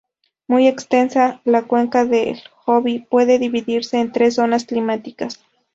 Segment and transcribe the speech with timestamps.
[0.47, 5.45] Muy extensa, la cuenca del Obi puede dividirse en tres zonas climáticas.